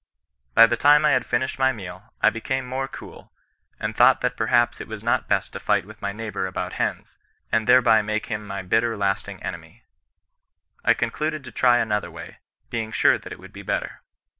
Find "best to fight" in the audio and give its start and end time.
5.27-5.85